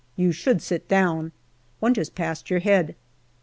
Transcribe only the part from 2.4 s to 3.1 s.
your head."